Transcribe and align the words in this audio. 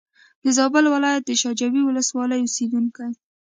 د 0.43 0.45
زابل 0.57 0.85
ولایت 0.93 1.23
د 1.25 1.31
شا 1.41 1.51
جوی 1.59 1.81
ولسوالۍ 1.85 2.39
اوسېدونکی. 2.43 3.09